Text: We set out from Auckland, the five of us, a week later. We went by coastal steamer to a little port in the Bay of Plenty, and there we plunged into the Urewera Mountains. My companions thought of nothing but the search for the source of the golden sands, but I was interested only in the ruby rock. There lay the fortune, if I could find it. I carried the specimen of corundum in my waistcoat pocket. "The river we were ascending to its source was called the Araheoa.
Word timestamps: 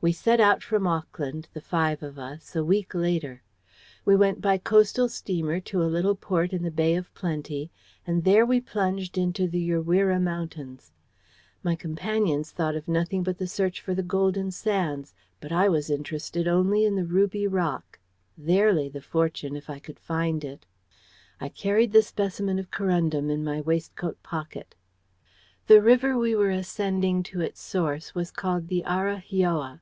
We 0.00 0.12
set 0.12 0.38
out 0.38 0.62
from 0.62 0.86
Auckland, 0.86 1.48
the 1.54 1.62
five 1.62 2.02
of 2.02 2.18
us, 2.18 2.54
a 2.54 2.62
week 2.62 2.94
later. 2.94 3.42
We 4.04 4.14
went 4.14 4.42
by 4.42 4.58
coastal 4.58 5.08
steamer 5.08 5.60
to 5.60 5.82
a 5.82 5.88
little 5.88 6.14
port 6.14 6.52
in 6.52 6.62
the 6.62 6.70
Bay 6.70 6.94
of 6.94 7.10
Plenty, 7.14 7.70
and 8.06 8.22
there 8.22 8.44
we 8.44 8.60
plunged 8.60 9.16
into 9.16 9.48
the 9.48 9.66
Urewera 9.66 10.20
Mountains. 10.20 10.92
My 11.62 11.74
companions 11.74 12.50
thought 12.50 12.74
of 12.76 12.86
nothing 12.86 13.22
but 13.22 13.38
the 13.38 13.46
search 13.46 13.80
for 13.80 13.94
the 13.94 14.02
source 14.02 14.02
of 14.02 14.08
the 14.10 14.10
golden 14.10 14.50
sands, 14.50 15.14
but 15.40 15.50
I 15.52 15.70
was 15.70 15.88
interested 15.88 16.46
only 16.46 16.84
in 16.84 16.96
the 16.96 17.06
ruby 17.06 17.46
rock. 17.46 17.98
There 18.36 18.74
lay 18.74 18.90
the 18.90 19.00
fortune, 19.00 19.56
if 19.56 19.70
I 19.70 19.78
could 19.78 19.98
find 19.98 20.44
it. 20.44 20.66
I 21.40 21.48
carried 21.48 21.92
the 21.92 22.02
specimen 22.02 22.58
of 22.58 22.70
corundum 22.70 23.30
in 23.30 23.42
my 23.42 23.62
waistcoat 23.62 24.22
pocket. 24.22 24.74
"The 25.66 25.80
river 25.80 26.18
we 26.18 26.34
were 26.36 26.50
ascending 26.50 27.22
to 27.28 27.40
its 27.40 27.62
source 27.62 28.14
was 28.14 28.30
called 28.30 28.68
the 28.68 28.82
Araheoa. 28.86 29.80